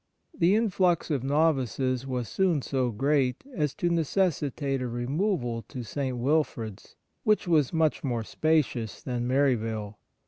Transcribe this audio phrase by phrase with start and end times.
[0.35, 6.17] The influx of novices was soon so great as to necessitate a removal to St.
[6.17, 9.97] Wilfrid's, which was much more spacious than IMaryvale.